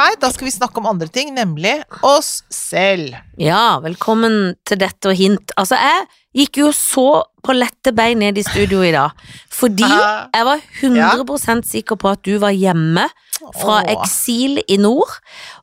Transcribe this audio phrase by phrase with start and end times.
[0.00, 1.76] her, da skal vi snakke om andre ting, nemlig
[2.06, 3.14] oss selv.
[3.40, 5.52] Ja, velkommen til dette og hint.
[5.60, 6.06] Altså, jeg
[6.42, 7.06] gikk jo så
[7.44, 9.10] på lette bein ned i studio i dag,
[9.50, 13.06] fordi jeg var 100% sikker på at du var hjemme
[13.56, 15.10] fra eksil i nord,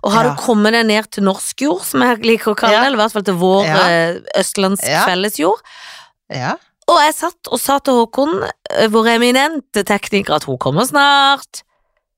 [0.02, 0.40] og hadde Ja.
[0.42, 3.14] kommet deg ned til norsk jord, som jeg liker å kalle det, eller i hvert
[3.14, 3.84] fall til vår Ja.
[3.88, 5.06] eh, østlandsk Ja.
[5.06, 5.62] fellesjord.
[6.34, 6.56] Ja.
[6.90, 11.62] Og jeg satt og sa til Håkon, eh, vår eminente tekniker, at hun kommer snart.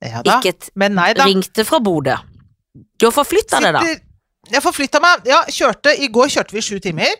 [0.01, 0.39] Ja da.
[0.39, 1.25] Ikke et Men nei da.
[1.25, 2.15] ringte fra Bodø.
[2.99, 3.81] Du har forflytta deg, da.
[3.83, 4.05] Sitter-
[4.51, 5.25] Jeg forflytta meg.
[5.27, 7.11] Ja, kjørte I går kjørte vi sju timer.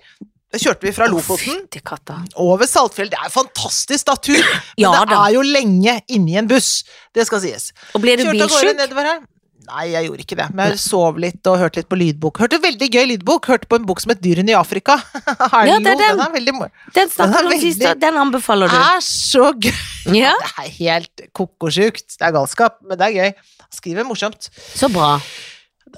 [0.51, 2.15] Da kjørte vi fra Lofoten Fytti katta.
[2.41, 3.09] over Saltfjell.
[3.11, 5.25] Det er fantastisk natur, men Ja det da.
[5.27, 6.83] er jo lenge inni en buss.
[7.13, 7.71] Det skal sies.
[7.93, 8.77] Og ble du Kjørte av gårde bilsjuk?
[8.79, 9.19] nedover her.
[9.69, 10.47] Nei, jeg gjorde ikke det.
[10.57, 12.39] Men jeg sov litt og hørte litt på lydbok.
[12.41, 13.49] Hørte veldig gøy lydbok.
[13.51, 14.97] Hørte på en bok som het Dyrene i Afrika.
[15.69, 16.01] Ja, det er den.
[16.17, 16.71] den er veldig mor...
[16.95, 18.75] Den snakket er du om sist, og den anbefaler du.
[18.79, 19.71] er så gøy!
[20.23, 22.07] Ja, Det er helt ko-ko-sjukt.
[22.17, 23.55] Det er galskap, men det er gøy.
[23.75, 24.49] Skriver morsomt.
[24.79, 25.15] så bra.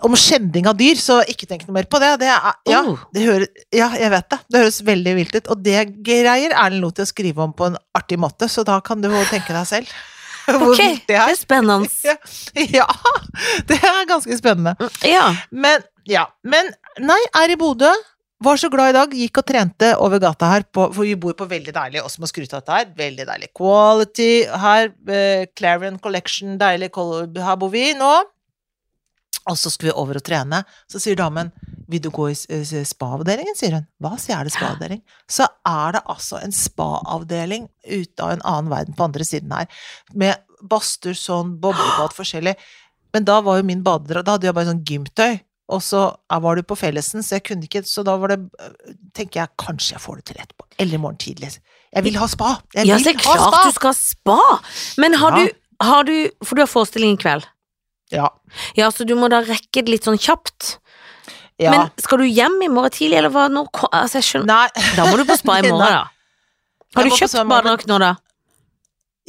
[0.08, 2.14] Om skjending av dyr, så ikke tenk noe mer på det.
[2.22, 3.00] det er, ja, Oh.
[3.14, 4.40] det hører, ja, jeg vet det.
[4.48, 5.50] Det høres veldig vilt ut.
[5.52, 8.78] Og det greier Erlend Lo til å skrive om på en artig måte, så da
[8.84, 9.92] kan du tenke deg selv
[10.62, 11.34] hvor Ok, viktig det det er.
[11.34, 11.90] er spennende.
[12.80, 12.88] Ja,
[13.70, 14.76] det er ganske spennende.
[15.08, 15.28] Ja.
[15.52, 16.28] Men, ja.
[16.44, 17.92] Men nei, er i Bodø.
[18.42, 19.12] Var så glad i dag.
[19.14, 22.30] Gikk og trente over gata her, på, for vi bor på veldig deilig, Også må
[22.30, 22.88] skryte av dette her.
[22.98, 24.32] Veldig deilig quality
[24.64, 24.90] her.
[25.14, 26.90] Eh, Clarion Collection, deilig.
[27.38, 28.14] Her bor vi nå.
[29.50, 30.64] Og så skulle vi over og trene.
[30.90, 31.54] Så sier damen
[31.92, 32.48] vil du gå i s-
[32.94, 33.88] spa-avdelingen, sier hun.
[34.02, 35.02] Hva, sier er det spa-avdeling?
[35.30, 39.68] Så er det altså en spa-avdeling ute av en annen verden på andre siden her.
[40.14, 42.56] Med badstuer sånn, boblebad forskjellig.
[43.14, 45.40] Men da var jo min badedrakt Da hadde jeg bare sånn gymtøy.
[45.72, 48.40] Og så eh, var du på fellesen, så jeg kunne ikke Så da var det
[48.60, 50.66] øh, Tenker jeg kanskje jeg får det til etterpå.
[50.84, 51.54] Eller i morgen tidlig.
[51.94, 52.54] Jeg vil ha spa!
[52.76, 53.64] Jeg ja, vil så er ha klart spa!
[53.68, 54.38] du skal ha spa.
[55.04, 55.46] Men har Ja.
[55.46, 56.14] du, har du
[56.44, 57.48] For du har forestilling i kveld.
[58.12, 58.28] Ja.
[58.76, 60.78] Ja, så du må da rekke det litt sånn kjapt.
[61.62, 61.72] Ja.
[61.74, 63.46] Men skal du hjem i morgen tidlig, eller hva?
[63.54, 64.88] Nå, altså, jeg skjønner Nei.
[64.98, 66.08] Da må du på spa i morgen, da.
[66.98, 68.16] Har du kjøpt badedrakt nå, da?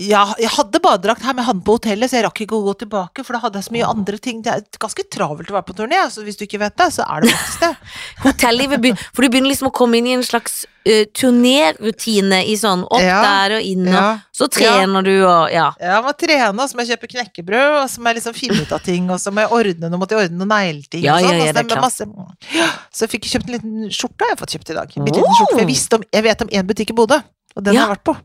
[0.08, 2.58] Ja, jeg hadde badedrakt her, men jeg hadde den på hotellet, så jeg rakk ikke
[2.58, 4.42] å gå tilbake, for da hadde jeg så mye andre ting.
[4.42, 7.06] Det er ganske travelt å være på turné, så hvis du ikke vet det, så
[7.06, 7.72] er det faktisk det.
[8.26, 12.84] Hotellivet For du begynner liksom å komme inn i en slags uh, turnérutine i sånn
[12.88, 13.20] opp Ja.
[13.22, 14.18] der og inn, og Ja.
[14.32, 15.72] så trener du og ja.
[15.80, 18.62] Jeg må trene, og så må jeg kjøpe knekkebrød, og så må jeg liksom finne
[18.62, 21.14] ut av ting, og så må jeg ordne noe, måtte jeg ordne noen negleting Ja,
[21.16, 21.38] og sånn.
[21.38, 22.08] ja, ja, det er masse,
[22.94, 24.96] så jeg fikk kjøpt en liten skjorte, har jeg fått kjøpt i dag.
[24.96, 27.20] En liten skjorte, for jeg, om, jeg vet om én butikk i Bodø,
[27.56, 27.86] og den Ja.
[27.86, 28.16] har jeg vært på.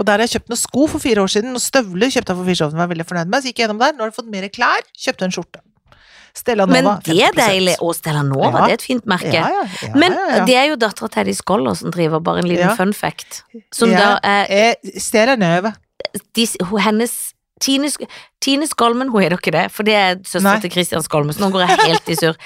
[0.00, 2.38] Og der har jeg kjøpt noen sko for fire år siden, og støvler kjøpte jeg
[2.38, 4.02] for fire år siden, var jeg veldig fornøyd med, så gikk jeg gjennom der, nå
[4.04, 5.60] har jeg fått mer klær, kjøpte en skjorte.
[6.34, 7.74] Stella Nova, Men det er deilig.
[7.84, 8.64] Og Stella Nova, Ja.
[8.64, 9.32] det er et fint merke.
[9.36, 10.14] Ja, ja, Men
[10.48, 13.42] det er jo dattera til Eddie Skoller som driver, bare en liten fun fact.
[13.72, 15.74] Som da er eh, Stella Nova.
[16.34, 16.46] de,
[16.80, 17.12] hennes
[17.60, 17.90] Tine,
[18.40, 21.50] Tine Skolmen, hun heter ikke det, for det er søstera til Christian Skolmen, så nå
[21.54, 22.40] går jeg helt i surr.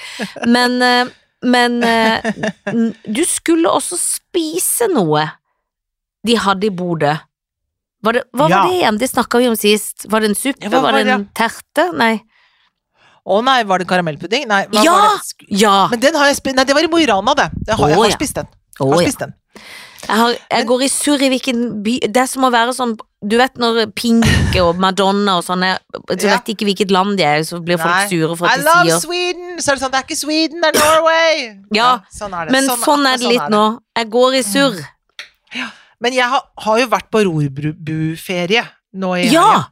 [0.45, 1.07] Men, eh,
[1.47, 2.21] men eh,
[3.07, 5.23] du skulle også spise noe
[6.27, 7.15] de hadde i Bodø.
[8.03, 8.57] Var det, hva Ja.
[8.61, 8.97] var det igjen?
[9.01, 10.05] Det snakka vi om sist.
[10.09, 10.63] Var det en suppe?
[10.63, 11.91] Ja, var var det en terte?
[11.97, 12.21] Nei.
[13.27, 14.45] Å nei, var det en karamellpudding?
[14.47, 14.93] Nei, Ja!
[14.93, 15.47] var det?
[15.49, 15.87] Ja!
[15.91, 17.49] Men den har jeg spist, nei, det var i Mo i Rana, det.
[17.67, 18.47] Jeg har, jeg har spist den.
[18.79, 19.07] Jeg, Har ja.
[19.07, 19.33] spist den.
[20.07, 22.91] Jeg, har, jeg går i surr i hvilken by Det er som å være sånn
[23.27, 26.37] Du vet når Pink og Madonna og sånn Så Ja.
[26.37, 28.07] vet ikke hvilket land de er, så blir folk Nei.
[28.07, 29.57] sure for I at de love sier Sweden!
[29.57, 31.57] Så er det sånn, det er ikke Sweden, det er Norway!
[31.73, 32.51] Ja, sånn er det.
[32.53, 33.79] Men sånn, er det litt nå.
[33.97, 34.77] Jeg går i surr.
[36.03, 38.63] Men jeg har, har jo vært på rorbuferie
[38.97, 39.45] nå i Ja!
[39.47, 39.65] helgen.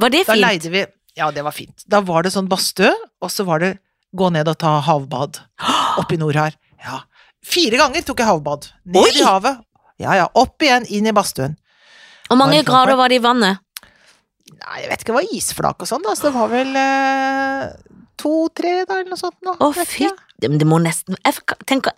[0.00, 0.42] Var det Da fint?
[0.46, 0.86] leide vi
[1.18, 1.82] Ja, det var fint.
[1.90, 3.72] Da var det sånn badstue, og så var det
[4.16, 5.38] gå ned og ta havbad
[6.00, 6.54] oppi nord her.
[6.84, 7.02] Ja.
[7.44, 8.70] Fire ganger tok jeg havbad.
[8.86, 9.10] Ned Oi!
[9.20, 9.60] i havet.
[10.00, 11.56] Ja ja, opp igjen, inn i badstuen.
[12.30, 13.58] Hvor mange grader var det i vannet?
[14.60, 17.66] Nei, jeg vet ikke, det var isflak og sånn, da, så det var vel eh,
[18.20, 19.54] to-tre, da, eller noe sånt nå.
[19.58, 20.08] Å, fytti
[20.40, 21.36] det må nesten Jeg
[21.68, 21.92] tenker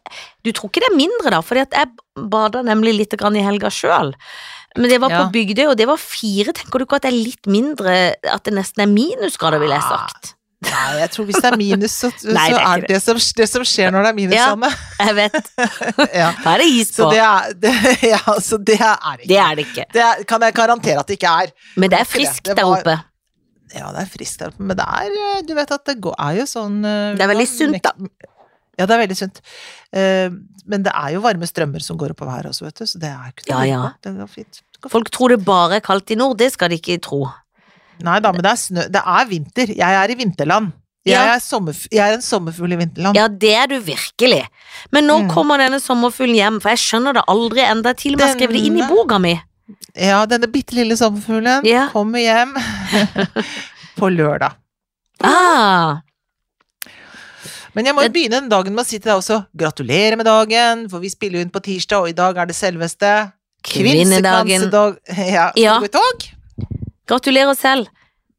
[0.44, 1.40] Du tror ikke det er mindre, da?
[1.44, 4.12] Fordi jeg bada nemlig litt grann i helga sjøl.
[4.76, 6.54] Men det var på Bygdøy, og det var fire.
[6.56, 7.96] Tenker du ikke at det er litt mindre
[8.32, 10.32] At det nesten er minusgrader, ville jeg sagt?
[10.62, 13.18] Nei, jeg tror hvis det er minus, så, Nei, det er er det det som,
[13.18, 14.44] det som skjer når det er minus, Ja.
[14.54, 14.70] Anne.
[15.08, 15.48] Jeg vet.
[16.20, 16.28] Ja.
[16.44, 17.72] Da er det is Så det er det,
[18.12, 19.86] Ja, så det er det er det ikke.
[19.92, 21.50] Det er, kan jeg garantere at det ikke er.
[21.76, 22.94] Men det er friskt der oppe.
[23.72, 26.14] Ja, det er friskt der oppe, men det er eh, Du vet at det går,
[26.20, 27.94] er jo sånn eh, Det er veldig sunt, da.
[28.78, 29.40] Ja, det er veldig sunt.
[29.92, 30.30] Eh,
[30.66, 33.10] men det er jo varme strømmer som går oppover her også, vet du, så det
[33.10, 33.82] er ikke Ja, noe ja.
[34.02, 34.62] Det går fint.
[34.90, 37.26] Folk tror det bare er kaldt i nord, det skal de ikke tro.
[38.02, 39.66] Nei da, men det er snø Det er vinter.
[39.76, 40.72] Jeg er i vinterland.
[41.04, 41.34] Jeg, Ja.
[41.34, 43.16] er, sommerf jeg er en sommerfugl i vinterland.
[43.18, 44.46] Ja, det er du virkelig.
[44.92, 45.30] Men nå Mm.
[45.34, 47.92] kommer denne sommerfuglen hjem, for jeg skjønner det aldri enda.
[47.92, 49.40] Til og med har det inn i boka mi.
[49.96, 51.88] Ja, denne bitte lille sommerfuglen Ja.
[51.92, 52.54] kommer hjem
[53.98, 54.54] på lørdag.
[55.22, 56.00] Ah,
[57.74, 60.26] Men jeg må Det- begynne den dagen med å si til deg også gratulerer med
[60.26, 63.32] dagen, for vi spiller jo inn på tirsdag, og i dag er det selveste
[63.62, 64.70] Kvinnedagen.
[65.32, 65.80] Ja, Ja.
[67.06, 67.86] gratulerer selv.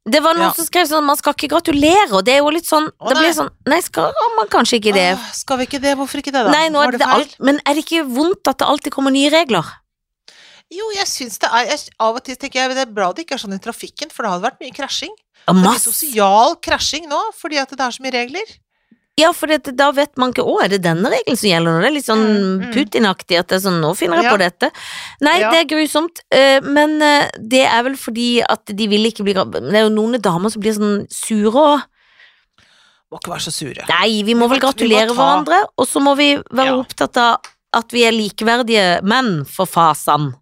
[0.05, 0.51] Det var noen Ja.
[0.51, 3.17] som skrev sånn man skal ikke gratulere, og det er jo litt sånn Å, Det
[3.17, 5.15] blir sånn Nei, skal man kanskje ikke det?
[5.15, 5.95] Åh, skal vi ikke det?
[5.97, 6.51] Hvorfor ikke det, da?
[6.51, 9.11] Nei, nå er det, det alt, men er det ikke vondt at det alltid kommer
[9.11, 9.63] nye regler?
[10.69, 13.25] Jo, jeg syns det er jeg, Av og til tenker jeg det er bra det
[13.25, 15.15] ikke er sånn i trafikken, for det hadde vært mye krasjing.
[15.47, 18.47] Det er sosial krasjing nå, fordi at det er så mye regler.
[19.19, 21.81] Ja, for det, da vet man ikke Å, er det denne regelen som gjelder nå?
[21.83, 22.71] Det er litt sånn Mm, mm.
[22.73, 24.31] Putin-aktig at det er sånn Nå finner jeg Ja.
[24.33, 24.71] på dette.
[25.21, 25.51] Nei, Ja.
[25.51, 29.33] det er grusomt, eh, men eh, det er vel fordi at de vil ikke bli
[29.33, 31.81] Det er jo noen damer som blir sånn sure og
[33.13, 33.85] Må ikke være så sure.
[33.87, 36.81] Nei, vi må vel gratulere må ta- hverandre, og så må vi være Ja.
[36.81, 37.37] opptatt av
[37.71, 40.33] at vi er likeverdige menn for fasan.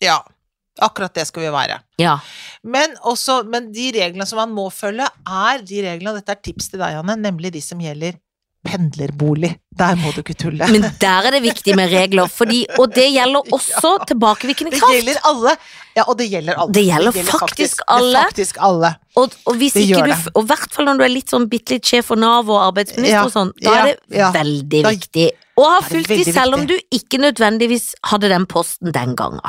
[0.00, 0.20] Ja.
[0.82, 1.78] Akkurat det skal vi være.
[2.02, 2.16] Ja.
[2.66, 6.42] Men, også, men de reglene som man må følge, er de reglene, og dette er
[6.42, 8.16] tips til deg, Janne, nemlig de som gjelder
[8.64, 9.50] pendlerbolig.
[9.76, 10.66] Der må du ikke tulle.
[10.72, 14.96] Men der er det viktig med regler, fordi, og det gjelder også tilbakevirkende det kraft.
[14.96, 15.52] gjelder alle.
[15.98, 16.74] Ja, og det gjelder alle.
[16.74, 18.22] Det gjelder faktisk faktisk, er alle.
[18.30, 18.90] faktisk alle.
[19.20, 21.44] Og, og hvis Det ikke du, og i hvert fall når du er litt sånn
[21.52, 24.30] bitte litt sjef for Nav og arbeidsminister Ja, og sånn, da ja, er det ja.
[24.34, 25.28] veldig Da- viktig.
[25.60, 29.44] å ha fulgt de det selv om du ikke nødvendigvis hadde den posten den gangen.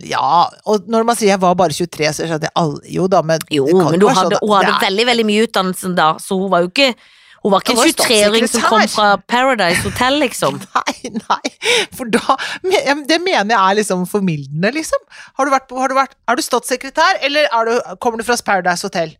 [0.00, 3.20] Ja, og når man sier jeg var bare 23, så skjønner jeg alle Jo da,
[3.22, 6.38] men Jo, men du hadde, sånn hun hadde er- veldig, veldig mye utdannelse da, så
[6.40, 6.94] hun var jo ikke
[7.42, 10.60] Hun var ikke en 23-åring som kom fra Paradise Hotel, liksom.
[10.78, 11.50] Nei, nei,
[11.92, 15.02] for da Det mener jeg er liksom formildende, liksom.
[15.36, 18.38] Har du vært har du vært, er du statssekretær, eller er du, kommer du fra
[18.46, 19.16] Paradise Hotel?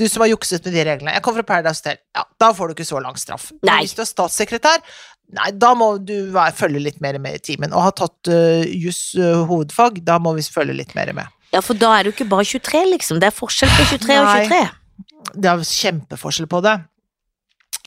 [0.00, 1.12] Du som har jukset med de reglene.
[1.12, 2.00] Jeg kommer fra Paradise Hotel.
[2.16, 3.50] Ja, da får du ikke så lang straff.
[3.66, 3.82] Nei.
[3.82, 4.80] hvis du er statssekretær,
[5.36, 7.74] nei, da må du være, følge litt mer med i timen.
[7.76, 11.28] Og ha tatt uh, juss uh, hovedfag, da må vi følge litt mer med.
[11.52, 13.20] Ja, for da er du ikke bare 23, liksom.
[13.20, 14.62] Det er forskjell på 23 og 23.
[15.36, 16.76] Det er kjempeforskjell på det.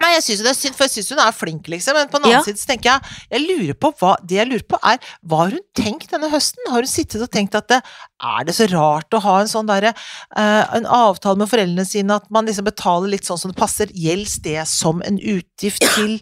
[0.03, 1.95] Nei, jeg syns det er synd, for jeg syns hun er flink, liksom.
[1.95, 2.44] Men på den annen Ja.
[2.44, 5.53] side så tenker jeg Jeg lurer på hva Det jeg lurer på, er Hva har
[5.55, 6.59] hun tenkt denne høsten?
[6.69, 7.79] Har hun sittet og tenkt at det,
[8.23, 12.17] er det så rart å ha en sånn derre uh, En avtale med foreldrene sine
[12.19, 13.88] at man liksom betaler litt sånn som det passer?
[13.95, 16.17] Gjelds det som en utgift til,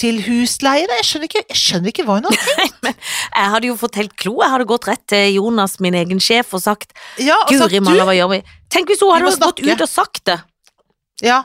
[0.00, 0.84] til husleie?
[1.00, 2.90] Jeg skjønner ikke, jeg skjønner ikke hva hun har tenkt.
[2.92, 4.36] Jeg hadde jo fått helt klo.
[4.42, 6.92] Jeg hadde gått rett til Jonas, min egen sjef, og sagt
[7.22, 8.42] Ja, og Guri malla, hva gjør vi?
[8.74, 10.38] Tenk hvis hun hadde gått ut og sagt det.
[11.24, 11.42] Ja.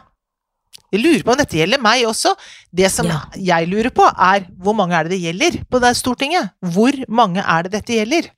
[0.91, 2.35] Jeg lurer på om dette gjelder meg også.
[2.73, 3.21] Det som Ja.
[3.35, 6.51] jeg lurer på, er hvor mange er det det gjelder på det Stortinget?
[6.65, 8.29] Hvor mange er det dette gjelder?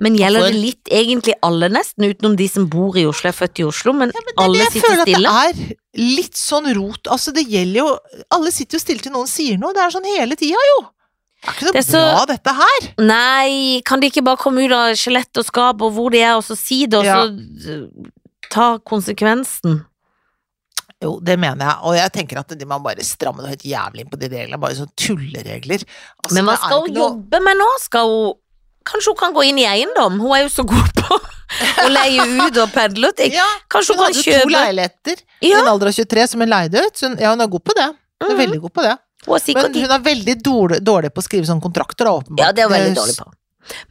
[0.00, 3.32] Men gjelder For- det litt egentlig alle, nesten, utenom de som bor i Oslo, er
[3.34, 6.34] født i Oslo, men, Ja, men det alle det jeg føler at det er litt
[6.38, 7.02] sånn rot.
[7.10, 7.98] Altså, det gjelder jo
[8.30, 9.72] Alle sitter jo stille til noen sier noe.
[9.74, 10.86] Det er sånn hele tida, jo.
[11.42, 12.94] Det er ikke noe Det er så- bra, dette her.
[13.04, 16.34] Nei, kan de ikke bare komme ut av skjelett og skap og hvor de er,
[16.36, 17.26] og så si det, og Ja.
[17.26, 17.90] så
[18.50, 19.84] ta konsekvensen?
[21.02, 21.76] Jo, det mener jeg.
[21.86, 24.58] Og jeg tenker at må bare strammer det helt jævlig inn på de reglene.
[24.58, 25.84] Bare sånn tulleregler.
[26.24, 27.68] Altså, Men hva skal hun noe- jobbe med nå?
[27.84, 28.34] Skal hun
[28.88, 30.14] Kanskje hun kan gå inn i eiendom?
[30.18, 31.16] Hun er jo så god på
[31.84, 33.18] å leie ut og pedle ut.
[33.28, 35.58] Ja, Kanskje hun hun kan hadde to leiligheter i Ja.
[35.60, 36.96] en alder av 23 som hun leide ut.
[36.96, 37.88] Så hun, ja, hun er god på det.
[38.22, 38.40] Hun er Mhm.
[38.40, 38.94] veldig god på det.
[39.26, 42.38] Hun er sikkert Men hun er veldig dårlig, dårlig på å skrive sånne kontrakter, åpenbart.
[42.40, 43.32] Ja, det er hun veldig dårlig på.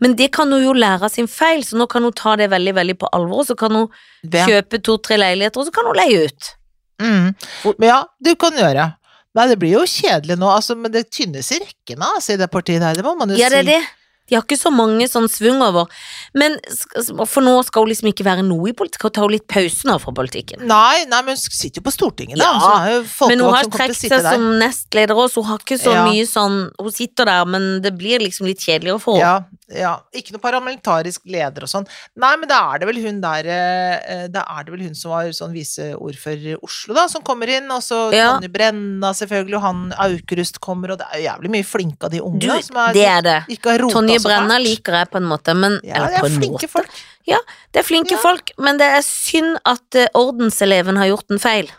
[0.02, 2.50] Men det kan hun jo lære av sin feil, så nå kan hun ta det
[2.50, 3.46] veldig veldig på alvor.
[3.46, 3.88] Så kan hun
[4.24, 4.48] Det.
[4.50, 6.56] kjøpe to-tre leiligheter, og så kan hun leie ut.
[7.02, 7.34] Mm.
[7.78, 8.90] Men ja, du kan gjøre.
[9.38, 12.50] Nei, det blir jo kjedelig nå, altså, men det tynnes i rekkene altså, i det
[12.50, 13.84] partiet der, det må man jo Ja, det er det.
[14.28, 15.86] De har ikke så mange sånn svung over.
[16.36, 16.58] Men
[17.30, 19.88] for nå skal hun liksom ikke være noe i politikk, og ta jo litt pause
[19.88, 20.66] nå fra politikken.
[20.68, 22.50] Nei, nei, men hun sitter jo på Stortinget, da.
[22.50, 25.80] Ja, hun Men hun har trukket seg seg som nestleder også, så hun har ikke
[25.80, 26.04] så Ja.
[26.10, 29.24] mye sånn Hun sitter der, men det blir liksom litt kjedeligere for henne.
[29.24, 29.98] Ja, ja.
[30.16, 31.88] Ikke noe parlamentarisk leder og sånn.
[32.16, 35.12] Nei, men da er det vel hun der eh, Da er det vel hun som
[35.12, 37.68] var sånn viseordfører i Oslo, da, som kommer inn.
[37.72, 38.34] Og så Ja.
[38.38, 42.12] Tonje Brenna, selvfølgelig, og han Aukrust kommer, og det er jo jævlig mye flinke av
[42.16, 43.38] de unge Du, da, som er, det er det.
[43.58, 46.40] ikke har rota Tonje Brenna liker jeg på en måte, men Ja, Eller på en
[46.42, 46.70] måte.
[46.70, 46.90] folk.
[47.28, 48.18] Det er flinke Ja.
[48.24, 51.70] folk, men det er synd at eh, ordenseleven har gjort en feil.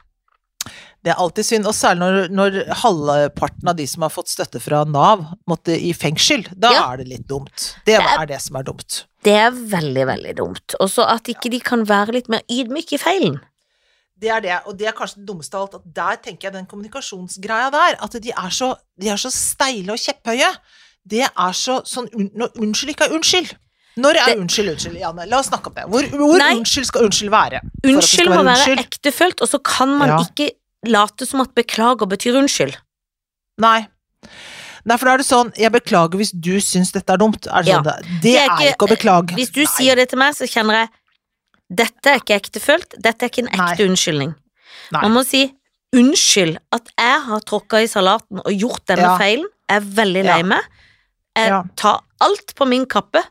[1.09, 4.61] Det er alltid synd, og særlig når, når halvparten av de som har fått støtte
[4.61, 6.43] fra Nav, måtte i fengsel.
[6.53, 6.83] Da Ja.
[6.93, 7.55] er det litt dumt.
[7.87, 9.05] Det Det er- er det som er dumt.
[9.25, 10.75] Det er veldig, veldig dumt.
[10.81, 13.41] Og så at ikke de kan være litt mer ydmyke i feilen.
[14.21, 16.53] Det er det, og det er kanskje det dummeste av alt, at der tenker jeg
[16.53, 20.51] den kommunikasjonsgreia der, at de er så, de er så steile og kjepphøye.
[21.09, 23.55] Det er så sånn når Unnskyld ikke er unnskyld.
[23.97, 25.27] Når er Det- unnskyld unnskyld, Janne?
[25.27, 25.85] La oss snakke om det.
[25.89, 27.61] Hvor, hvor unnskyld skal unnskyld være?
[27.63, 30.19] for at det Unnskyld skal må være ektefølt, og så kan man Ja.
[30.19, 30.51] ikke
[30.89, 32.77] late som at beklager betyr unnskyld.
[33.59, 33.87] Nei.
[34.87, 37.47] Nei, for da er det sånn Jeg beklager hvis du syns dette er dumt.
[37.51, 37.79] Er det, Ja.
[37.83, 39.35] sånn det, det er er ikke- ikke å beklage.
[39.37, 39.73] Hvis du Nei.
[39.77, 40.89] sier det til meg, så kjenner jeg
[41.71, 43.89] dette er ikke ektefølt, dette er ikke en ekte Nei.
[43.89, 44.35] unnskyldning.
[44.93, 45.01] Nei.
[45.03, 45.53] Man må si
[45.95, 49.19] unnskyld at jeg har tråkka i salaten og gjort denne Ja.
[49.19, 49.45] feilen.
[49.69, 50.35] Jeg er veldig Ja.
[50.37, 50.63] lei meg.
[51.37, 51.63] Jeg Ja.
[51.77, 53.23] tar alt på min kappe.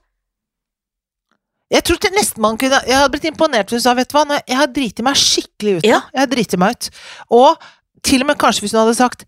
[1.74, 4.24] Jeg tror nesten man kunne Jeg hadde blitt imponert hvis hun sa, vet du hva,
[4.30, 5.90] nå- jeg har driti meg skikkelig ut nå.
[5.90, 6.02] Ja.
[6.14, 6.90] Jeg har driti meg ut.
[7.36, 7.58] Og
[8.08, 9.26] til og med kanskje hvis hun hadde sagt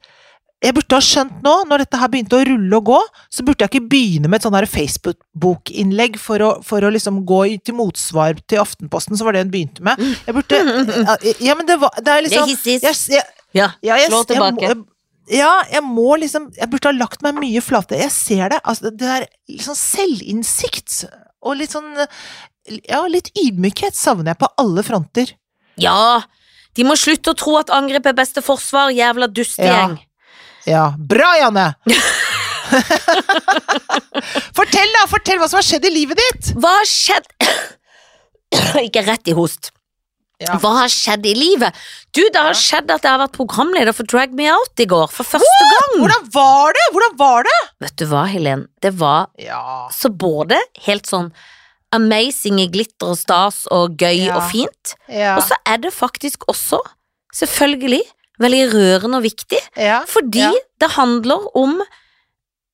[0.60, 2.98] jeg burde ha skjønt nå, når dette her begynte å rulle og gå,
[3.32, 7.78] så burde jeg ikke begynne med et sånn Facebook-bokinnlegg for for å liksom gå til
[7.78, 9.96] motsvar til Aftenposten, så var det hun begynte med.
[10.28, 10.60] Jeg burde
[11.40, 13.08] Ja, men det var Det er Det liksom er hissis.
[13.08, 14.68] jeg, jeg, Ja, slå tilbake.
[14.68, 14.84] Jeg,
[15.40, 18.02] ja, jeg må liksom Jeg burde ha lagt meg mye flatere.
[18.04, 18.60] Jeg ser det.
[18.66, 21.06] Altså, det er liksom selvinnsikt
[21.42, 21.96] og litt sånn
[22.90, 25.32] Ja, litt ydmykhet savner jeg på alle fronter.
[25.80, 26.22] Ja,
[26.78, 29.98] de må slutte å tro at angrep er beste forsvar, jævla dustegjeng.
[30.70, 31.70] Ja, bra, Janne!
[34.58, 35.06] fortell, da!
[35.10, 36.52] Fortell hva som har skjedd i livet ditt!
[36.60, 37.28] Hva har skjedd
[38.86, 39.72] Ikke rett i host.
[40.40, 40.56] Ja.
[40.62, 41.76] Hva har skjedd i livet?
[42.16, 42.60] Du, det har Ja.
[42.60, 45.98] skjedd at jeg har vært programleder for Drag Me Out i går, for første gang.
[46.00, 46.86] Hvordan var det?
[46.96, 47.58] Hvordan var det?
[47.80, 48.68] Vet du hva, Helen?
[48.82, 49.88] Det var Ja.
[49.92, 51.32] så både helt sånn
[51.94, 54.36] amazing i glitter og stas og gøy Ja.
[54.38, 55.38] og fint, Ja.
[55.38, 56.80] og så er det faktisk også,
[57.34, 58.02] selvfølgelig,
[58.40, 60.02] veldig rørende og viktig, ja.
[60.06, 60.52] fordi Ja.
[60.80, 61.82] det handler om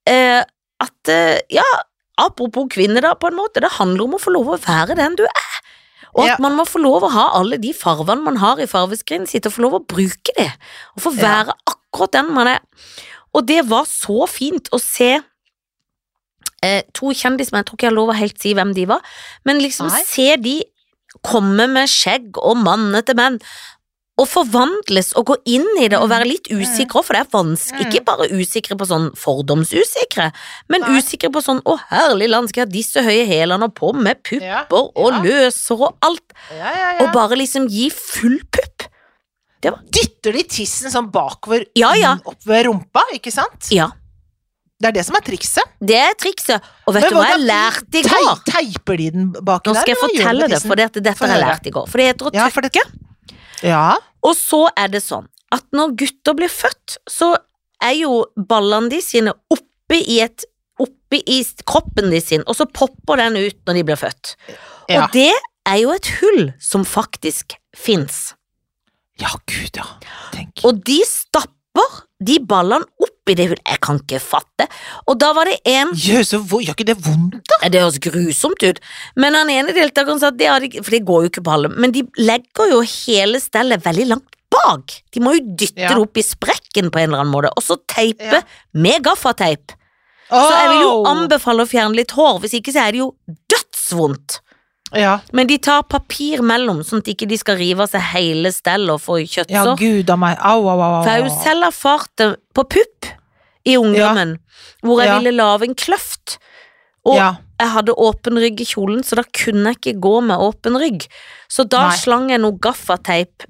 [0.07, 0.43] eh,
[0.79, 1.63] at eh, Ja,
[2.17, 5.15] apropos kvinne, da, på en måte, det handler om å få lov å være den
[5.15, 5.61] du er.
[6.15, 6.35] Og at Ja.
[6.39, 9.53] man må få lov å ha alle de farvene man har i farveskrinet sitt, og
[9.53, 10.51] få lov å bruke det.
[10.95, 11.43] Og få Ja.
[11.43, 12.59] være akkurat den man er.
[13.35, 15.11] Og det var så fint å se
[16.63, 18.87] eh, to kjendiser, men jeg tror ikke jeg har lov å helt si hvem de
[18.89, 19.03] var,
[19.45, 20.03] men liksom Nei.
[20.07, 20.57] se de
[21.25, 23.39] komme med skjegg og mannete menn,
[24.15, 27.83] og forvandles og gå inn i det og være litt usikre, for det er vanskelig,
[27.83, 27.89] Mm.
[27.91, 30.29] ikke bare usikre på sånn fordomsusikre,
[30.71, 30.93] men Nei.
[31.01, 34.41] usikre på sånn, å herlig land, skal jeg ha disse høye hælene på med pupper
[34.45, 34.65] Ja.
[34.71, 38.74] og løser og alt, ja, og bare liksom gi full pupp.
[39.91, 42.15] Dytter de tissen sånn bakover Ja, ja.
[42.25, 43.69] opp ved rumpa, ikke sant?
[43.71, 43.89] Ja,
[44.79, 45.63] Det er det som er trikset.
[45.79, 48.41] det er trikset, og vet Men du hva jeg lærte i går?
[48.45, 51.67] teiper de den baki Nå skal jeg fortelle det, for dette Få har jeg lært
[51.67, 52.83] i går, for det heter å Ja, for det- tøkke.
[53.63, 53.97] Ja.
[54.23, 57.35] Og så er det sånn at når gutter blir født, så
[57.81, 60.43] er jo ballene de sine oppe i et
[60.77, 64.35] Oppe i kroppen de sin, og så popper den ut når de blir født.
[64.89, 65.05] Ja.
[65.05, 65.31] Og det
[65.65, 68.33] er jo et hull som faktisk fins.
[69.21, 69.85] Ja, gud, ja.
[70.33, 70.63] Tenk.
[70.67, 73.63] Og de stapper de ballene opp i det hullet.
[73.67, 74.67] Jeg kan ikke fatte.
[75.09, 77.39] Og da var det en Jøsse, gjør ikke det vondt?
[77.51, 77.69] da?
[77.69, 78.79] Det høres grusomt ut,
[79.19, 81.71] men han ene deltakeren sa at det hadde For det går jo ikke på alle,
[81.73, 84.93] men de legger jo hele stellet veldig langt bak.
[85.11, 85.89] De må jo dytte Ja.
[85.89, 88.41] det opp i sprekken på en eller annen måte, og så teipe Ja.
[88.73, 89.73] med gaffateip.
[90.29, 93.11] Så jeg vil jo anbefale å fjerne litt hår, hvis ikke så er det jo
[93.51, 94.39] dødsvondt.
[94.95, 98.51] Ja, Men de tar papir mellom, sånn at ikke de skal rive av seg hele
[98.55, 99.17] stellet og få
[99.51, 100.37] ja gud av meg.
[100.39, 100.93] Au, au, au.
[100.99, 101.03] au.
[101.03, 103.05] For jeg har jo selv erfart det på pupp
[103.65, 104.37] i ungdommen,
[104.83, 105.17] hvor jeg Ja.
[105.19, 106.37] ville lage en kløft.
[107.05, 107.35] Og Ja.
[107.59, 111.07] jeg hadde åpen rygg i kjolen, så da kunne jeg ikke gå med åpen rygg.
[111.49, 111.97] Så da Nei.
[111.97, 113.43] slang jeg noe gaffateip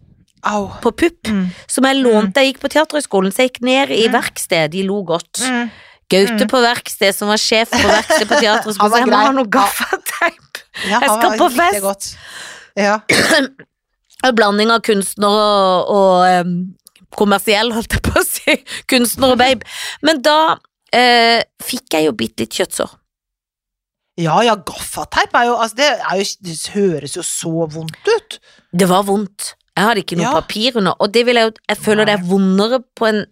[0.44, 0.68] Au.
[0.82, 1.50] på pupp, Mm.
[1.68, 2.36] som jeg lånte.
[2.36, 4.14] Jeg gikk på Teaterhøgskolen, så jeg gikk ned i Mm.
[4.14, 5.34] verksted, de lo godt.
[5.42, 5.72] Mm.
[6.10, 6.48] Gaute Mm.
[6.50, 10.45] på verksted, som var sjef på verksted på Teaterhøgskolen, så jeg må ha noe gaffateip.
[10.90, 11.82] Ja, Jeg skal på fest.
[11.86, 12.10] Godt.
[12.76, 12.98] Ja.
[14.26, 16.54] En blanding av kunstner og, og um,
[17.16, 18.56] kommersiell, holdt jeg på å si.
[18.92, 19.68] Kunstner og babe.
[20.06, 22.96] Men da uh, fikk jeg jo bitte litt kjøttsår.
[24.20, 28.40] ja, ja, gaffateip er jo Altså, det, er jo, det høres jo så vondt ut.
[28.72, 29.54] Det var vondt.
[29.76, 30.34] Jeg hadde ikke noe Ja.
[30.40, 33.26] papir under, og det vil jeg jo Jeg føler det er vondere på en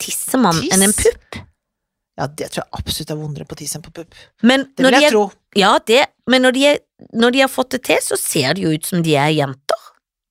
[0.00, 0.72] tissemann Tiss?
[0.74, 1.36] enn en pupp.
[2.18, 4.16] Ja, det tror jeg absolutt er vondere på tiss enn på pupp.
[4.42, 5.26] Men Det vil de jeg er, tro.
[5.58, 6.78] Ja, det, men når de, er,
[7.12, 9.78] når de har fått det til, så ser det jo ut som de er jenter.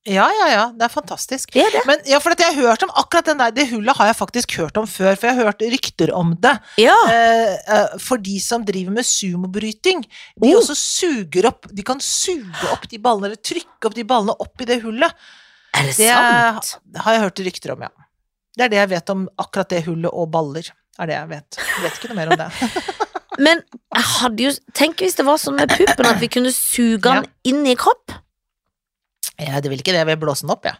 [0.09, 0.61] Ja, ja, ja.
[0.73, 1.51] Det er fantastisk.
[1.53, 1.81] Det er det.
[1.85, 4.55] Men ja, for jeg har hørt om akkurat den der, det hullet har jeg faktisk
[4.57, 6.55] hørt om før, for jeg har hørt rykter om det.
[6.81, 6.95] Ja.
[7.13, 10.01] Eh, eh, for de som driver med sumobryting,
[10.41, 10.57] de Oh.
[10.63, 14.65] også suger opp De kan suge opp de ballene, eller trykke opp de ballene opp
[14.65, 15.13] i det hullet.
[15.77, 16.73] Er det Det sant?
[17.05, 17.93] har jeg hørt rykter om, ja.
[18.57, 20.65] Det er det jeg vet om akkurat det hullet og baller.
[20.97, 21.61] Er det jeg vet.
[21.61, 22.49] Jeg vet ikke noe mer om det.
[23.39, 23.61] Men
[23.95, 27.25] jeg hadde jo Tenk hvis det var sånn med puppen at vi kunne suge den
[27.47, 28.11] inn i kropp.
[29.41, 30.75] Ja, det vil ikke det, jeg vil blåse den opp, jeg.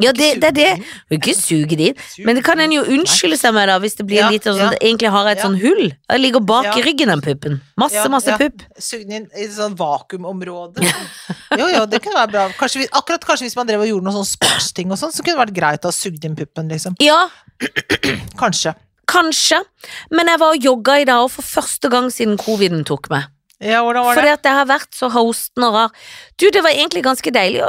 [0.00, 0.68] Ja, det, det er det.
[0.78, 1.98] Suge Vi kan ikke suge det inn.
[2.24, 4.62] Men det kan en jo unnskylde seg med, da, hvis det blir Ja, litt sånn
[4.62, 5.44] at egentlig har et Ja.
[5.44, 5.90] sånn hull.
[5.92, 6.76] Det ligger bak Ja.
[6.80, 7.58] i ryggen, den puppen.
[7.76, 8.38] Masse, masse ja.
[8.40, 8.62] pupp.
[8.80, 10.80] Sug den inn i et sånn vakuumområde.
[11.60, 12.48] Jo, jo, det kunne være bra.
[12.56, 15.22] Kanskje, vi- akkurat kanskje hvis man drev og gjorde noen sånn sportsting og sånn, så
[15.24, 16.96] kunne det vært greit å ha sugd inn puppen, liksom.
[17.00, 17.28] Ja,
[18.40, 18.74] Kanskje.
[19.10, 19.62] Kanskje.
[20.10, 23.30] Men jeg var og jogga i dag, og for første gang siden coviden tok meg.
[23.62, 25.94] Ja, hvordan var Fordi at jeg har vært så hosten og rar.
[26.36, 27.62] Du, det var egentlig ganske deilig.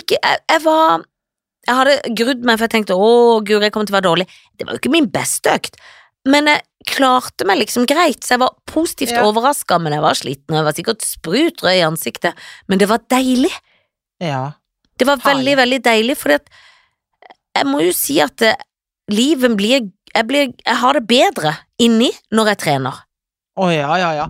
[0.00, 1.04] Ikke, jeg, jeg var
[1.68, 3.08] Jeg hadde grudd meg, for jeg tenkte å
[3.44, 4.24] gud, jeg kommer til å være dårlig.
[4.56, 5.74] Det var jo ikke min beste økt,
[6.24, 9.24] men jeg klarte meg liksom greit, så jeg var positivt Ja.
[9.28, 13.02] overraska, men jeg var sliten, og jeg var sikkert sprutrød i ansiktet, men det var
[13.12, 13.52] deilig.
[14.22, 14.52] Ja.
[14.98, 18.56] Det var veldig, veldig deilig, for jeg må jo si at eh,
[19.12, 23.04] livet blir jeg, blir jeg har det bedre inni når jeg trener.
[23.58, 24.26] Å ja, ja, ja.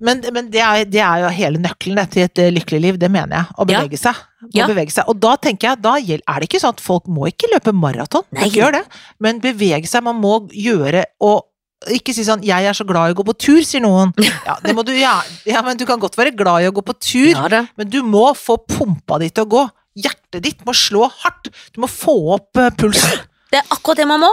[0.00, 3.10] Men, men det, er, det er jo hele nøkkelen til et eh, lykkelig liv, det
[3.12, 3.52] mener jeg.
[3.52, 3.82] Å Ja.
[3.82, 4.16] bevege seg.
[4.16, 4.66] Å Ja.
[4.70, 5.08] bevege seg.
[5.12, 8.24] Og da tenker jeg, da er det ikke sånn at folk må ikke løpe maraton.
[8.32, 8.84] Ikke gjør det.
[9.20, 11.44] Men bevege seg, man må gjøre og
[11.88, 14.12] ikke si sånn 'jeg er så glad i å gå på tur', sier noen.
[14.48, 16.82] Ja, det må du ja, Ja, men du kan godt være glad i å gå
[16.84, 19.70] på tur, Ja men du må få pumpa di til å gå.
[19.96, 21.50] Hjertet ditt må slå hardt.
[21.74, 23.20] Du må få opp eh, pulsen.
[23.50, 24.30] Det er akkurat det man må.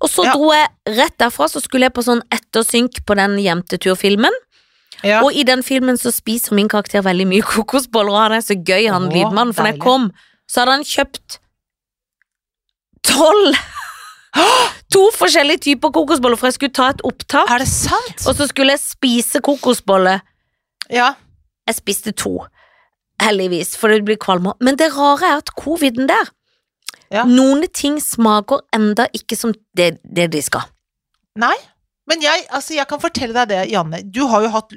[0.00, 0.32] Og så Ja.
[0.36, 4.32] dro jeg rett derfra, så skulle jeg på sånn ettersynk på den jenteturfilmen.
[5.02, 5.22] Ja.
[5.24, 8.54] Og i den filmen så spiser min karakter veldig mye kokosboller, og han er så
[8.54, 9.54] gøy, han Å, lydmannen.
[9.54, 10.10] For når jeg kom,
[10.50, 11.38] så hadde han kjøpt
[13.06, 13.56] tolv
[14.94, 17.50] To forskjellige typer kokosboller, for jeg skulle ta et opptak.
[17.50, 18.22] Er det sant?
[18.26, 20.16] Og så skulle jeg spise kokosbolle.
[20.90, 21.12] Ja.
[21.66, 22.32] Jeg spiste to,
[23.22, 24.54] heldigvis, for det blir kvalmer.
[24.62, 26.30] Men det rare er at coviden der
[27.10, 27.24] Ja.
[27.26, 30.68] Noen ting smaker enda ikke som det, det de skal.
[31.40, 31.56] Nei.
[32.10, 34.00] Men jeg, altså jeg kan fortelle deg det, Janne.
[34.02, 34.72] Du har jo hatt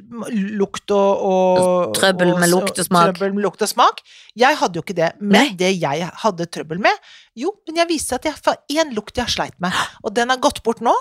[0.60, 3.16] lukt og, og Trøbbel med lukt og smak.
[3.16, 4.04] Trøbbel med lukt og smak.
[4.38, 5.10] Jeg hadde jo ikke det.
[5.22, 5.56] Men Nei.
[5.58, 9.26] det jeg hadde trøbbel med Jo, men jeg viste at jeg har én lukt jeg
[9.26, 9.74] har sleit med,
[10.06, 10.94] og den har gått bort nå.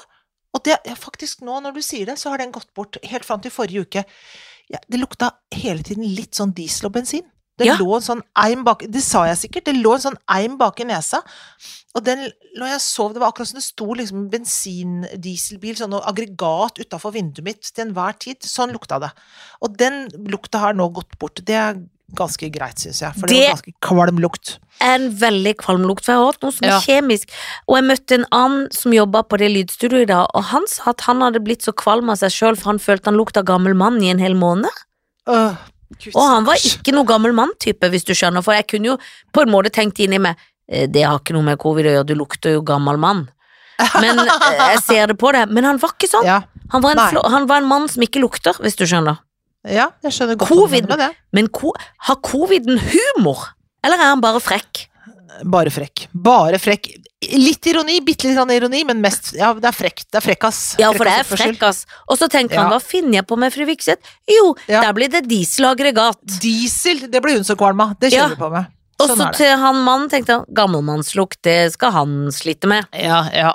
[0.53, 3.41] Og det faktisk nå, når du sier det, så har den gått bort helt fram
[3.45, 4.05] til forrige uke.
[4.73, 7.25] Ja, det lukta hele tiden litt sånn diesel og bensin.
[7.59, 7.77] Det Ja.
[7.77, 9.65] lå en sånn eim bak Det sa jeg sikkert.
[9.65, 11.21] Det lå en sånn eim bak i nesa.
[11.95, 15.93] Og den, når jeg sov, det var akkurat som det sto liksom en bensindieselbil, sånn
[16.01, 18.41] aggregat utafor vinduet mitt til enhver tid.
[18.41, 19.11] Sånn lukta det.
[19.61, 21.45] Og den lukta har nå gått bort.
[21.45, 21.83] Det er
[22.15, 24.59] ganske greit, syns jeg, for det, Det- var ganske kvalm lukt.
[24.81, 26.77] En veldig kvalm lukt, for jeg har hatt noe som Ja.
[26.77, 27.29] er kjemisk.
[27.69, 30.91] Og jeg møtte en annen som jobba på det lydstudioet i dag, og han sa
[30.91, 33.75] at han hadde blitt så kvalm av seg sjøl, for han følte han lukta gammel
[33.75, 34.69] mann i en hel måned.
[35.27, 35.57] Gud,
[36.15, 38.97] Og han var ikke noe gammel mann-type, hvis du skjønner, for jeg kunne jo
[39.33, 40.37] på en måte tenkt inni meg
[40.69, 43.27] eh, det har ikke noe med covid å gjøre, du lukter jo gammel mann.
[44.01, 45.47] Men eh, jeg ser det på det.
[45.51, 46.27] Men han var ikke sånn.
[46.29, 46.97] Ja, Han var,
[47.29, 49.19] han var en mann som ikke lukter, hvis du skjønner.
[49.69, 50.89] ja, jeg skjønner godt Covid.
[50.89, 51.11] med det.
[51.33, 51.73] Men ko
[52.09, 53.49] har coviden humor?
[53.85, 54.87] Eller er han bare frekk?
[55.45, 56.07] Bare frekk.
[56.13, 56.89] Bare frekk.
[57.23, 60.07] Litt ironi, bitte litt ironi, men mest Ja, det er frekt.
[60.11, 60.61] Det er frekkas.
[60.81, 61.85] Ja, for det er Frekkas.
[62.09, 62.63] Og så tenker Ja.
[62.63, 64.03] han, hva finner jeg på med fru Vikseth?
[64.29, 64.81] Jo, Ja.
[64.83, 66.19] der blir det dieselaggregat.
[66.41, 67.99] Diesel, det blir hun så kvalm av.
[68.01, 68.27] Det Ja.
[68.27, 68.67] kjører vi på med.
[69.01, 69.37] Og Sånn så er det.
[69.39, 72.87] til han mannen tenkte han, gammelmannslukt, det skal han slite med.
[72.93, 73.53] Ja, ja.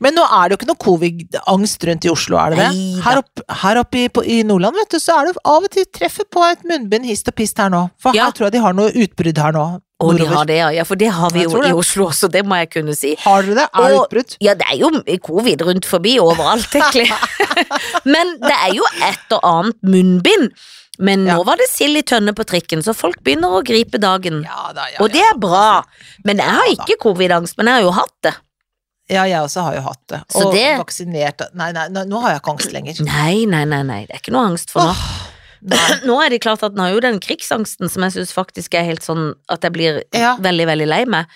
[0.00, 2.68] Men nå er det jo ikke noe covid-angst rundt i Oslo, er det det?
[2.72, 3.02] Neida.
[3.02, 5.70] Her oppe her opp i, på, i Nordland, vet du, så er det av og
[5.70, 7.90] til treffer på et munnbind hist og pist her nå.
[7.98, 8.26] For Ja.
[8.26, 9.80] her tror jeg de har noe utbrudd her nå.
[10.04, 10.84] Og de har det, ja.
[10.84, 11.70] For det har vi jo i.
[11.72, 13.14] Oslo også, det må jeg kunne si.
[13.22, 13.66] Har dere det?
[13.72, 14.34] Er det utbrudd?
[14.44, 14.90] Ja, det er jo
[15.24, 17.06] covid rundt forbi overalt, egentlig.
[18.14, 20.50] Men det er jo et og annet munnbind.
[20.98, 21.42] Men nå Ja.
[21.44, 24.42] var det sild i tønne på trikken, så folk begynner å gripe dagen.
[24.44, 25.82] Ja da, ja, Og det er bra.
[26.24, 28.34] Men jeg har ikke covid-angst, men jeg har jo hatt det.
[29.12, 30.20] Ja, jeg også har jo hatt det.
[30.34, 33.00] Og det- vaksinert nei, nei, nå har jeg ikke angst lenger.
[33.06, 34.90] Nei, nei, nei, nei, det er ikke noe angst for nå.
[34.90, 35.25] Åh,
[35.62, 36.00] nei.
[36.06, 38.84] Nå er det klart at den har jo den krigsangsten som jeg syns faktisk er
[38.88, 40.36] helt sånn at jeg blir Ja.
[40.36, 41.26] veldig, veldig lei meg.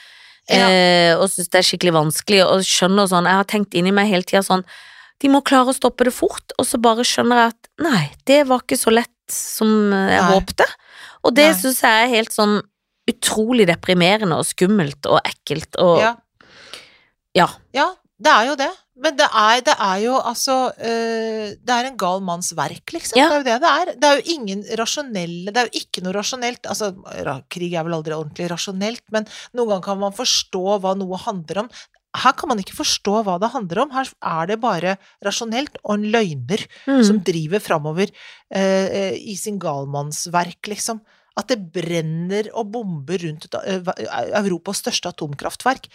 [0.50, 0.66] Ja.
[0.68, 4.08] Eh, og syns det er skikkelig vanskelig, og skjønner sånn Jeg har tenkt inni meg
[4.10, 4.64] hele tida sånn
[5.20, 8.46] De må klare å stoppe det fort, og så bare skjønner jeg at nei, det
[8.48, 10.32] var ikke så lett som jeg Nei.
[10.32, 10.66] håpte.
[11.22, 12.62] Og det syns jeg er helt sånn
[13.10, 16.14] utrolig deprimerende og skummelt og ekkelt og Ja.
[17.36, 17.48] Ja.
[17.74, 18.70] Ja, det er jo det.
[19.00, 23.18] Men det er, det er jo altså øh, Det er en gal manns verk, liksom.
[23.18, 23.28] Ja.
[23.30, 23.92] Det er jo det det er.
[24.00, 26.90] Det er jo ingen rasjonelle Det er jo ikke noe rasjonelt Altså,
[27.52, 31.64] krig er vel aldri ordentlig rasjonelt, men noen ganger kan man forstå hva noe handler
[31.64, 31.72] om.
[32.20, 33.94] Her kan man ikke forstå hva det handler om.
[33.94, 39.60] Her er det bare rasjonelt og en løgner mm, som driver framover eh, i sin
[39.62, 41.00] galmannsverk, liksom.
[41.38, 43.92] At det brenner og bomber rundt eh,
[44.42, 45.86] Europas største atomkraftverk,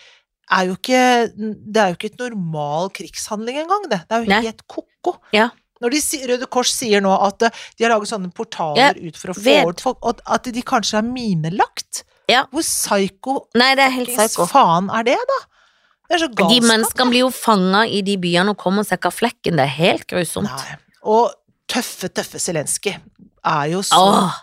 [0.51, 1.03] er jo ikke
[1.35, 4.01] Det er jo ikke et normal krigshandling engang, det.
[4.09, 4.41] Det er jo Nei.
[4.45, 5.15] helt ko-ko.
[5.33, 5.49] Ja.
[5.83, 9.17] Når de, Røde Kors sier nå at eh, de har laget sånne portaler Ja, ut
[9.19, 12.05] for å få ut folk, og at de kanskje er minelagt.
[12.31, 12.45] Ja.
[12.53, 14.47] Hvor psyko Nei, det er helt psyko.
[14.49, 15.39] faen er det, da?
[16.05, 16.53] Det er så galskap.
[16.53, 19.57] De menneskene blir jo fanga i de byene og kommer seg ikke av flekken.
[19.57, 20.49] Det er helt grusomt.
[20.53, 20.77] Nei.
[21.05, 21.33] Og
[21.69, 24.35] tøffe, tøffe Zelenskyj er jo så Åh,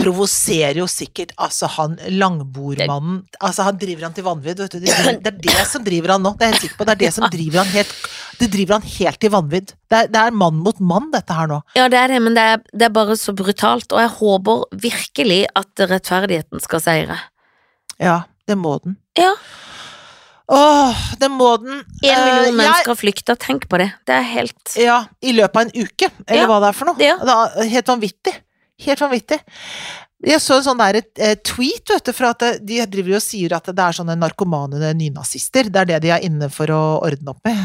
[0.00, 4.80] provoserer jo sikkert altså han langbordmannen Altså han driver han til vanvidd, vet du.
[4.82, 6.86] Det, det er det som driver han nå, det er jeg helt sikker på.
[6.88, 7.92] Det er det som driver han helt
[8.40, 9.74] Det driver han helt til vanvidd.
[9.92, 11.60] Det det er mann mot mann, dette her nå.
[11.78, 14.64] ja, det er det, men det er, det er bare så brutalt, og jeg håper
[14.86, 17.20] virkelig at rettferdigheten skal seire.
[18.02, 18.98] Ja, det må den.
[19.16, 19.30] Ja.
[20.48, 21.80] Åh, det må den.
[22.06, 23.88] En million uh, mennesker har flykta, tenk på det.
[24.06, 26.46] Det er helt Ja, i løpet av en uke, eller Ja.
[26.50, 27.00] hva det er for noe.
[27.02, 27.16] Ja.
[27.18, 28.34] Det er helt vanvittig.
[28.84, 29.38] Helt vanvittig.
[30.26, 33.52] Jeg så en sånn der, et tweet, vet du, for at de driver og sier
[33.52, 35.68] at det er sånne narkomane nynazister.
[35.68, 37.60] Det er det de er inne for å ordne opp med.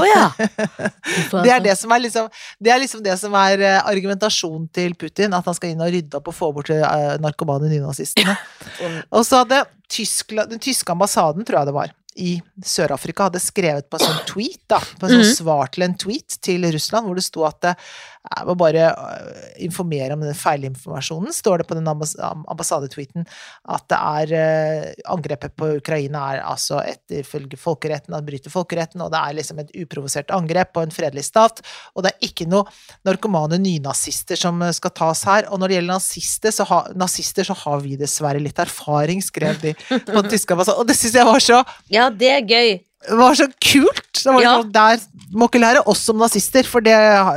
[0.00, 0.30] Oh, ja.
[1.44, 2.28] Det er det som er liksom
[2.62, 5.92] Det er liksom det som er eh, argumentasjonen til Putin, at han skal inn og
[5.92, 8.36] rydde opp og få bort eh, narkomane nynazistene.
[9.16, 12.32] Og så hadde Tyskland, den tyske ambassaden, tror jeg det var, i
[12.66, 15.34] Sør-Afrika hadde skrevet på en sånn tweet, da, på en sånn Mhm.
[15.36, 17.90] svar til en tweet til Russland, hvor det sto at eh,
[18.30, 23.26] jeg må bare eh, informere om den feilinformasjonen, står det på den ambassadetweeten,
[23.74, 29.02] at det er eh, Angrepet på Ukraina er altså et, ifølge folkeretten, at bryter folkeretten,
[29.02, 31.62] og det er liksom et uprovosert angrep på en fredelig stat,
[31.94, 32.68] og det er ikke noe
[33.06, 35.48] narkomane nynazister som eh, skal tas her.
[35.50, 39.58] Og når det gjelder nazister, så, ha, nazister, så har vi dessverre litt erfaring, skrev
[39.64, 40.84] de på den tyske ambassaden.
[40.84, 42.78] Og det syns jeg var så, ja, det er gøy.
[43.08, 44.10] Var så kult!
[44.24, 44.56] Det var Ja.
[44.60, 44.98] noe Der
[45.32, 46.96] må ikke lære oss om nazister, for det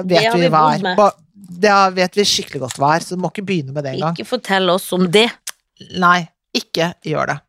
[0.10, 1.12] vet Det vi vi hva er.
[1.64, 4.16] Det vet vi skikkelig godt hva er, så du må ikke begynne med det engang.
[4.18, 5.30] Ikke fortell oss om det.
[6.00, 7.40] Nei, ikke gjør det.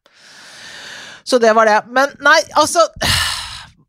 [1.24, 1.78] Så det var det.
[1.90, 2.84] Men nei, altså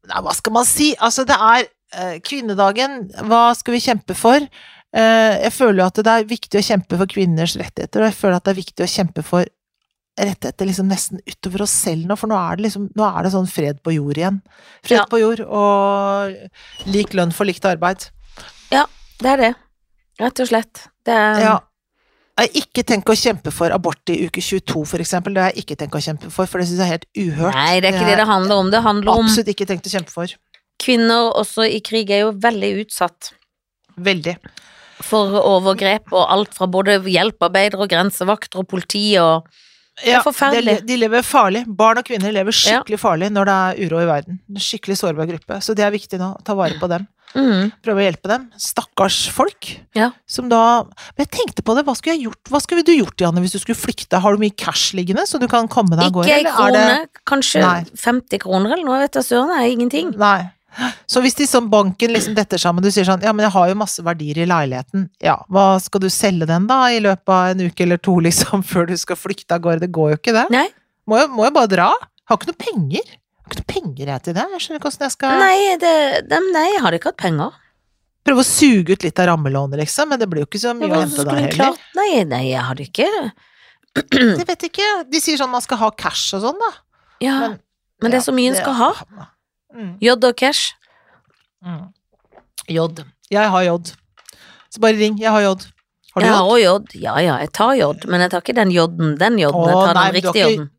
[0.06, 0.92] Nei, hva skal man si?
[1.02, 1.64] Altså, det er
[1.98, 3.10] eh, kvinnedagen.
[3.26, 4.36] Hva skal vi kjempe for?
[4.38, 8.18] Eh, jeg føler jo at det er viktig å kjempe for kvinners rettigheter, og jeg
[8.20, 9.50] føler at det er viktig å kjempe for
[10.17, 13.32] rettigheter liksom nesten utover oss selv nå, for nå er det liksom Nå er det
[13.34, 14.41] sånn fred på jord igjen.
[14.84, 15.06] Fred Ja.
[15.12, 16.36] på jord og
[16.88, 18.10] lik lønn for likt arbeid.
[18.71, 18.86] Ja,
[19.19, 19.56] Det er det.
[20.19, 20.88] Rett og slett.
[21.06, 21.60] Det er Ja.
[22.38, 25.34] Jeg har ikke tenkt å kjempe for abort i uke 22, for eksempel.
[25.34, 27.54] Det har jeg ikke tenkt å kjempe for, for det syns jeg er helt uhørt.
[27.56, 28.71] Nei, det er ikke det det handler om.
[28.71, 30.28] Det handler om Absolutt ikke tenkt å kjempe for.
[30.78, 33.32] kvinner også i krig er jo veldig utsatt
[33.97, 34.36] Veldig.
[35.01, 39.47] for overgrep og alt fra både hjelpearbeidere og grensevakter og politi og
[40.04, 40.20] Ja.
[40.82, 41.64] De, de lever farlig.
[41.68, 44.40] Barn og kvinner lever skikkelig farlig når det er uro i verden.
[44.50, 45.62] En skikkelig sårbar gruppe.
[45.64, 47.08] Så det er viktig nå å ta vare på dem.
[47.36, 48.50] mm, Prøve å hjelpe dem.
[48.60, 49.70] Stakkars folk.
[49.96, 50.12] Ja.
[50.28, 52.44] Som da Men jeg tenkte på det, hva skulle jeg gjort?
[52.52, 54.20] Hva skulle du gjort, Janne, hvis du skulle flykte?
[54.20, 56.28] Har du mye cash liggende, så du kan komme deg av gårde?
[56.28, 57.84] Ikke ei krone, det- kanskje Nei.
[57.96, 60.12] 50 kroner eller noe, vet du søren, det er ingenting.
[60.18, 60.52] Nei.
[61.08, 63.70] Så hvis de som banken liksom detter sammen, du sier sånn ja, men jeg har
[63.72, 67.52] jo masse verdier i leiligheten, ja, hva skal du selge den da i løpet av
[67.54, 69.86] en uke eller to liksom før du skal flykte av gårde?
[69.86, 70.48] Det går jo ikke det.
[70.52, 70.68] Nei,
[71.08, 71.90] Må jo, må jo bare dra.
[72.26, 73.06] Har ikke noe penger.
[73.46, 74.46] Har ikke noe penger jeg til det.
[74.56, 75.94] Jeg skjønner ikke hvordan jeg skal nei, det,
[76.32, 77.52] dem- nei, jeg hadde ikke hatt penger.
[78.26, 80.90] prøve å suge ut litt av rammelånet, liksom, men det blir jo ikke så mye
[80.90, 81.78] å hente der heller.
[82.00, 83.10] Nei, nei, jeg hadde ikke
[84.42, 84.88] Jeg vet ikke.
[85.14, 86.72] De sier sånn man skal ha cash og sånn, da.
[87.24, 87.60] Ja, Men-
[88.02, 88.90] men, det er så mye en skal ha.
[89.76, 90.74] Mm, J og cash.
[91.66, 91.86] mm.
[92.68, 92.80] J.
[93.32, 93.78] Jeg har J.
[94.72, 95.18] Så bare ring.
[95.20, 95.46] Jeg har J.
[96.16, 97.02] Har du Jeg har òg J.
[97.04, 99.66] Ja ja, jeg tar J, men jeg tar ikke den J-en, den J-en.
[99.68, 100.70] Jeg tar nei, den riktige J-en.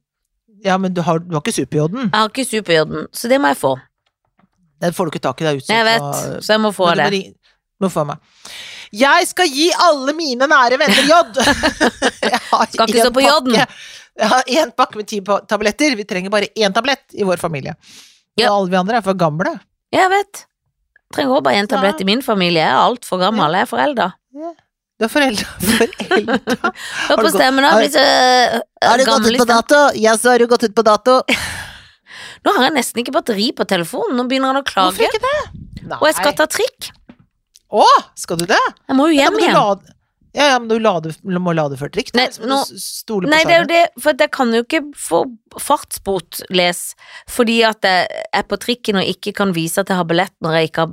[0.65, 2.09] Ja, men du har, du har ikke super-J-en.
[2.09, 3.75] Jeg har ikke super-J-en, så det må jeg få.
[4.81, 5.45] Den får du ikke tak i.
[5.45, 5.77] Det er utsatt.
[5.77, 7.21] Jeg vet, og- så jeg må få må det.
[7.81, 8.17] må få meg.
[8.93, 11.21] Jeg skal gi alle mine nære venner J!
[12.73, 13.55] Skal ikke stå på J-en.
[14.17, 15.97] Jeg har én pakke med ti tabletter.
[15.97, 17.75] Vi trenger bare én tablett i vår familie.
[18.37, 18.51] Ja.
[18.53, 19.55] Og alle vi andre er for gamle.
[19.94, 20.42] Jeg vet.
[21.14, 22.61] Trenger også bare en tablett i min familie.
[22.64, 24.09] Jeg er altfor gammel, jeg er forelda.
[24.96, 25.46] Du er foreldre.
[25.70, 26.70] foreldre.
[27.09, 27.70] Hør på stemmen, da.
[27.77, 29.81] har- så øh, Har du gått ut på dato?
[30.01, 31.18] Ja, så har du gått ut på dato.
[32.46, 34.16] Nå har jeg nesten ikke batteri på telefonen.
[34.18, 35.11] Nå begynner han å Hvorfor klage.
[35.11, 35.96] ikke det?
[36.01, 36.90] Og jeg skal ta trikk.
[37.77, 37.85] Å,
[38.18, 38.61] skal du det?
[38.88, 39.87] Jeg må jo hjem igjen.
[40.37, 42.12] Ja, ja, men du lade, må lade før trikk.
[42.12, 42.61] da, Nei, nå-
[43.33, 45.22] Nei, det er jo det, for jeg kan jo ikke få
[45.59, 46.83] fartsbot les
[47.33, 50.59] fordi at jeg er på trikken og ikke kan vise at jeg har billett når
[50.61, 50.92] jeg ikke har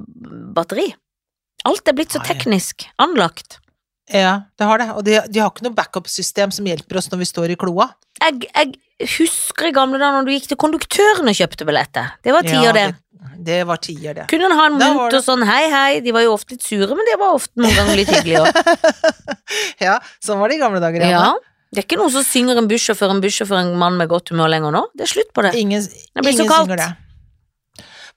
[0.55, 0.87] batteri.
[1.65, 3.59] Alt er blitt så teknisk anlagt.
[4.11, 4.89] Ja, det har det.
[4.97, 7.89] Og de, de har ikke noe backup-system som hjelper oss når vi står i kloa.
[8.19, 12.11] Jeg, jeg husker i gamle dager når du gikk til konduktøren og kjøpte billetter.
[12.23, 12.87] Det var tider, Ja, det.
[13.29, 13.39] Det.
[13.47, 14.25] Det var tider, det.
[14.31, 16.89] Kunne han ha en munt og sånn hei, hei, de var jo ofte litt sure,
[16.95, 18.61] men det var ofte noen ganger litt hyggelig òg.
[19.87, 21.07] ja, sånn var det i gamle dager.
[21.09, 21.31] Ja.
[21.73, 24.51] Det er ikke noen som synger en bussjåfør, en bussjåfør, en mann med godt humør
[24.53, 24.83] lenger nå.
[24.93, 25.55] Det er slutt på det.
[25.57, 25.87] Ingen,
[26.19, 26.69] blir så kaldt.
[26.69, 26.91] synger det.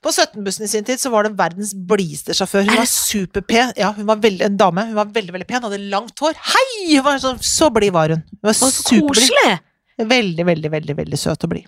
[0.05, 2.67] På 17-bussen i sin tid så var det verdens blideste sjåfør.
[2.67, 3.71] Hun var superpen.
[3.79, 4.85] Ja, hun var veldig, en dame.
[4.91, 6.37] Hun var veldig, veldig pen, hadde langt hår.
[6.51, 6.67] Hei!
[6.91, 8.21] Hun var så, så blid var hun.
[8.37, 9.65] Hun var superblid.
[9.97, 11.65] Veldig, veldig, veldig, veldig søt og blid.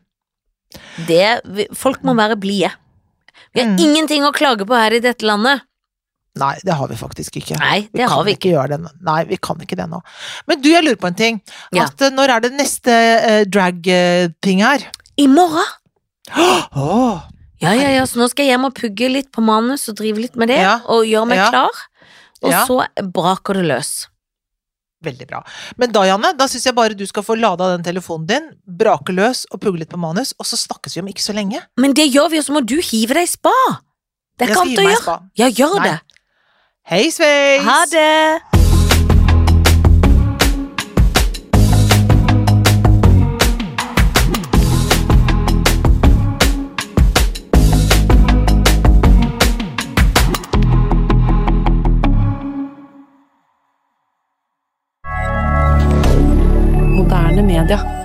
[1.73, 2.69] Folk må være blide.
[3.53, 3.79] Vi har Mm.
[3.79, 5.61] ingenting å klage på her i dette landet.
[6.39, 7.57] Nei, det har vi faktisk ikke.
[7.59, 8.51] Nei, Vi det kan har vi ikke.
[8.53, 8.91] gjøre det.
[9.01, 9.99] Nei, vi kan ikke det nå.
[10.47, 11.41] Men du, jeg lurer på en ting.
[11.73, 11.85] Ja.
[11.89, 14.85] At eh, når er det neste eh, drag-ting her?
[15.17, 15.65] I morgen!
[16.77, 17.21] Oh,
[17.59, 20.21] Ja, ja, ja, så nå skal jeg hjem og pugge litt på manus og drive
[20.21, 20.77] litt med det, Ja.
[20.87, 21.49] og gjøre meg Ja.
[21.49, 21.71] klar.
[22.41, 24.07] Og så braker det løs.
[25.05, 25.41] Veldig bra.
[25.79, 29.15] Men da, Janne, da syns jeg bare du skal få lada den telefonen din, brake
[29.15, 31.61] løs og pugge litt på manus, og så snakkes vi om ikke så lenge.
[31.79, 33.55] Men det gjør vi, og så må du hive deg i spa.
[34.39, 35.17] Det er ikke annet å gjøre.
[35.39, 35.89] Ja, gjør Nei.
[35.89, 36.19] det.
[36.89, 37.61] Hei, Sveis!
[37.67, 38.48] Ha det.
[57.09, 57.98] Moderne media.